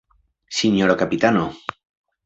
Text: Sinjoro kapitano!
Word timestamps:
Sinjoro 0.57 0.95
kapitano! 1.01 1.43